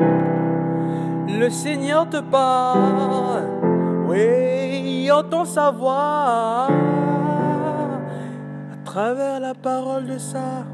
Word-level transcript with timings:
Le 0.00 1.48
Seigneur 1.50 2.08
te 2.08 2.20
parle, 2.20 3.44
oui, 4.08 5.10
entend 5.10 5.44
sa 5.44 5.70
voix 5.70 6.68
à 8.72 8.76
travers 8.84 9.40
la 9.40 9.54
parole 9.54 10.06
de 10.06 10.18
ça. 10.18 10.64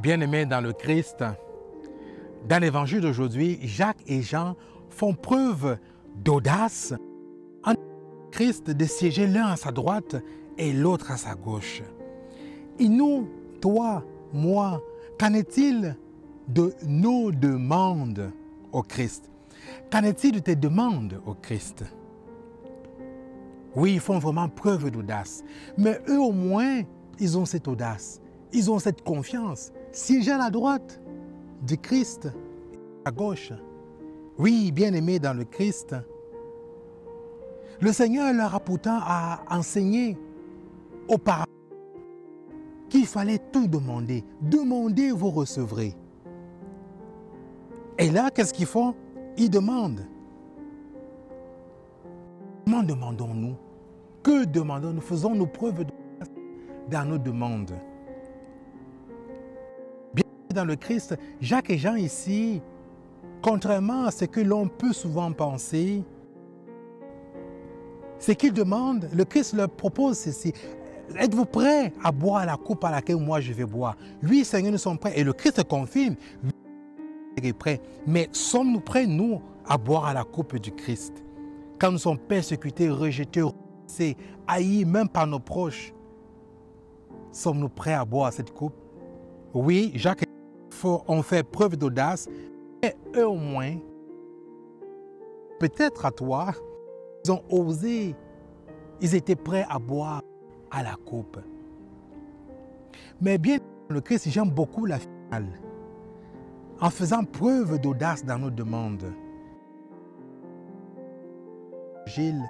Bien-aimés 0.00 0.46
dans 0.46 0.60
le 0.60 0.72
Christ, 0.72 1.24
dans 2.48 2.62
l'évangile 2.62 3.00
d'aujourd'hui, 3.00 3.58
Jacques 3.62 4.02
et 4.06 4.22
Jean 4.22 4.54
font 4.88 5.14
preuve 5.14 5.78
d'audace 6.14 6.94
en 7.64 7.74
Christ 8.30 8.70
de 8.70 8.84
siéger 8.84 9.26
l'un 9.26 9.46
à 9.46 9.56
sa 9.56 9.72
droite 9.72 10.16
et 10.58 10.72
l'autre 10.72 11.10
à 11.12 11.16
sa 11.16 11.34
gauche. 11.34 11.82
Et 12.78 12.88
nous, 12.88 13.28
toi, 13.60 14.04
moi, 14.32 14.82
qu'en 15.18 15.32
est-il 15.34 15.96
de 16.48 16.74
nos 16.86 17.30
demandes 17.30 18.32
au 18.72 18.82
Christ? 18.82 19.30
Qu'en 19.90 20.02
est-il 20.02 20.32
de 20.32 20.38
tes 20.40 20.56
demandes 20.56 21.20
au 21.26 21.34
Christ? 21.34 21.84
Oui, 23.74 23.94
ils 23.94 24.00
font 24.00 24.18
vraiment 24.18 24.48
preuve 24.48 24.90
d'audace. 24.90 25.44
Mais 25.76 26.00
eux 26.08 26.20
au 26.20 26.32
moins, 26.32 26.82
ils 27.20 27.38
ont 27.38 27.44
cette 27.44 27.68
audace. 27.68 28.20
Ils 28.52 28.70
ont 28.70 28.78
cette 28.78 29.02
confiance. 29.02 29.72
Siéger 29.92 30.32
à 30.32 30.38
la 30.38 30.50
droite 30.50 31.00
du 31.62 31.76
Christ, 31.76 32.28
à 33.04 33.10
gauche. 33.10 33.52
Oui, 34.38 34.72
bien 34.72 34.94
aimés 34.94 35.18
dans 35.18 35.34
le 35.36 35.44
Christ. 35.44 35.94
Le 37.80 37.92
Seigneur 37.92 38.32
leur 38.32 38.54
a 38.54 38.60
pourtant 38.60 39.00
enseigné 39.50 40.16
auparavant 41.08 41.44
qu'il 42.88 43.06
fallait 43.06 43.38
tout 43.52 43.66
demander. 43.66 44.24
Demandez, 44.40 45.10
vous 45.10 45.30
recevrez. 45.30 45.94
Et 47.98 48.10
là, 48.10 48.30
qu'est-ce 48.30 48.54
qu'ils 48.54 48.66
font? 48.66 48.94
Ils 49.36 49.50
demandent. 49.50 50.06
Comment 52.64 52.82
demandons-nous? 52.82 53.56
Que 54.22 54.44
demandons-nous? 54.44 55.00
Faisons-nous 55.00 55.46
preuve 55.46 55.84
de 55.84 55.92
dans 56.88 57.04
nos 57.04 57.18
demandes. 57.18 57.74
Bien 60.14 60.24
dans 60.54 60.64
le 60.64 60.76
Christ, 60.76 61.16
Jacques 61.40 61.70
et 61.70 61.78
Jean 61.78 61.96
ici, 61.96 62.62
contrairement 63.42 64.04
à 64.04 64.10
ce 64.10 64.24
que 64.24 64.40
l'on 64.40 64.68
peut 64.68 64.92
souvent 64.92 65.30
penser, 65.32 66.02
ce 68.18 68.32
qu'ils 68.32 68.52
demandent, 68.52 69.08
le 69.14 69.24
Christ 69.24 69.54
leur 69.54 69.70
propose 69.70 70.18
ceci. 70.18 70.52
Êtes-vous 71.16 71.46
prêts 71.46 71.92
à 72.02 72.12
boire 72.12 72.44
la 72.44 72.56
coupe 72.56 72.84
à 72.84 72.90
laquelle 72.90 73.16
moi 73.16 73.40
je 73.40 73.52
vais 73.52 73.64
boire? 73.64 73.96
Oui, 74.22 74.44
Seigneur, 74.44 74.72
nous 74.72 74.78
sommes 74.78 74.98
prêts. 74.98 75.18
Et 75.18 75.24
le 75.24 75.32
Christ 75.32 75.64
confirme, 75.64 76.16
oui, 76.44 76.50
est 77.42 77.52
prêt. 77.52 77.80
Mais 78.06 78.28
sommes-nous 78.32 78.80
prêts, 78.80 79.06
nous, 79.06 79.40
à 79.66 79.78
boire 79.78 80.06
à 80.06 80.14
la 80.14 80.24
coupe 80.24 80.56
du 80.56 80.72
Christ? 80.72 81.24
Quand 81.78 81.92
nous 81.92 81.98
sommes 81.98 82.18
persécutés, 82.18 82.90
rejetés, 82.90 83.42
haïs 84.46 84.84
même 84.84 85.08
par 85.08 85.26
nos 85.26 85.38
proches, 85.38 85.94
sommes-nous 87.32 87.68
prêts 87.68 87.94
à 87.94 88.04
boire 88.04 88.32
cette 88.32 88.52
coupe? 88.52 88.74
Oui, 89.54 89.92
Jacques 89.94 90.24
ont 90.84 91.22
fait 91.22 91.42
preuve 91.42 91.76
d'audace, 91.76 92.28
mais 92.82 92.96
eux 93.16 93.28
au 93.28 93.36
moins, 93.36 93.74
peut-être 95.58 96.04
à 96.06 96.10
toi, 96.10 96.52
ils 97.24 97.32
ont 97.32 97.42
osé, 97.48 98.14
ils 99.00 99.14
étaient 99.14 99.36
prêts 99.36 99.66
à 99.68 99.78
boire 99.78 100.22
à 100.70 100.82
la 100.82 100.96
coupe. 101.04 101.38
Mais 103.20 103.38
bien, 103.38 103.58
le 103.88 104.00
Christ, 104.00 104.28
j'aime 104.28 104.50
beaucoup 104.50 104.86
la 104.86 104.98
finale. 104.98 105.48
En 106.80 106.90
faisant 106.90 107.24
preuve 107.24 107.80
d'audace 107.80 108.24
dans 108.24 108.38
nos 108.38 108.50
demandes. 108.50 109.12
Gilles, 112.06 112.48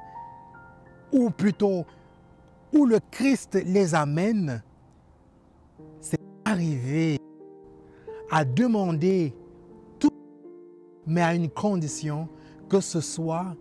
ou 1.13 1.31
plutôt, 1.31 1.85
où 2.73 2.85
le 2.85 3.01
Christ 3.11 3.59
les 3.65 3.95
amène, 3.95 4.63
c'est 6.01 6.21
arriver 6.45 7.19
à 8.31 8.45
demander 8.45 9.35
tout, 9.99 10.13
mais 11.07 11.23
à 11.23 11.35
une 11.35 11.49
condition 11.49 12.29
que 12.69 12.81
ce 12.81 13.01
soit 13.01 13.57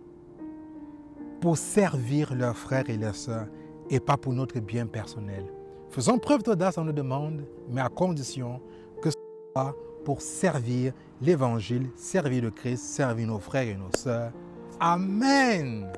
pour 1.40 1.56
servir 1.56 2.34
leurs 2.34 2.56
frères 2.56 2.90
et 2.90 2.96
leurs 2.96 3.16
sœurs 3.16 3.48
et 3.90 4.00
pas 4.00 4.16
pour 4.16 4.32
notre 4.32 4.58
bien 4.60 4.86
personnel. 4.86 5.44
Faisons 5.90 6.18
preuve 6.18 6.42
d'audace 6.42 6.76
dans 6.76 6.84
nos 6.84 6.92
demandes, 6.92 7.44
mais 7.70 7.80
à 7.80 7.88
condition 7.88 8.60
que 9.00 9.10
ce 9.10 9.16
soit 9.54 9.74
pour 10.04 10.20
servir 10.20 10.92
l'Évangile, 11.20 11.88
servir 11.96 12.42
le 12.42 12.50
Christ, 12.50 12.84
servir 12.84 13.26
nos 13.26 13.38
frères 13.38 13.68
et 13.68 13.74
nos 13.74 13.90
sœurs. 13.96 14.32
Amen. 14.80 15.90